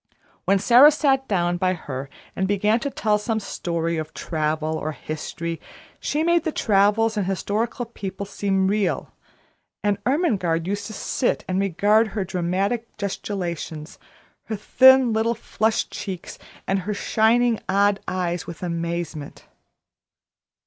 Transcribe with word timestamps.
When 0.45 0.57
Sara 0.57 0.89
sat 0.89 1.27
down 1.27 1.57
by 1.57 1.75
her 1.75 2.09
and 2.35 2.47
began 2.47 2.79
to 2.79 2.89
tell 2.89 3.19
some 3.19 3.39
story 3.39 3.97
of 3.97 4.15
travel 4.15 4.75
or 4.75 4.93
history, 4.93 5.61
she 5.99 6.23
made 6.23 6.43
the 6.43 6.51
travellers 6.51 7.17
and 7.17 7.27
historical 7.27 7.85
people 7.85 8.25
seem 8.25 8.67
real; 8.67 9.13
and 9.83 9.99
Ermengarde 10.07 10.65
used 10.67 10.87
to 10.87 10.93
sit 10.93 11.45
and 11.47 11.59
regard 11.59 12.07
her 12.07 12.23
dramatic 12.25 12.97
gesticulations, 12.97 13.99
her 14.45 14.55
thin 14.55 15.13
little 15.13 15.35
flushed 15.35 15.91
cheeks, 15.91 16.39
and 16.65 16.79
her 16.79 16.95
shining, 16.95 17.59
odd 17.69 17.99
eyes 18.07 18.47
with 18.47 18.63
amazement. 18.63 19.45